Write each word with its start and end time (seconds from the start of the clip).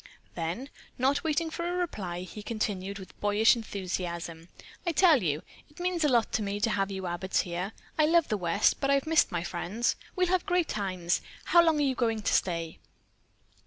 Then, 0.33 0.69
not 0.97 1.23
waiting 1.23 1.51
for 1.51 1.61
her 1.63 1.77
reply, 1.77 2.21
he 2.21 2.41
continued 2.41 2.97
with 2.97 3.19
boyish 3.21 3.55
enthusiasm: 3.55 4.49
"I 4.83 4.93
tell 4.93 5.21
you, 5.21 5.43
it 5.69 5.79
means 5.79 6.03
a 6.03 6.07
lot 6.09 6.31
to 6.33 6.41
me 6.41 6.59
to 6.61 6.71
have 6.71 6.89
you 6.89 7.03
Abbotts 7.05 7.41
here. 7.41 7.73
I 7.99 8.07
love 8.07 8.27
the 8.27 8.35
West, 8.35 8.81
but 8.81 8.89
I've 8.89 9.05
missed 9.05 9.31
my 9.31 9.43
friends. 9.43 9.95
We'll 10.15 10.25
have 10.29 10.47
great 10.47 10.67
times! 10.69 11.21
How 11.43 11.61
long 11.63 11.77
are 11.77 11.83
you 11.83 11.93
going 11.93 12.23
to 12.23 12.33
stay?" 12.33 12.79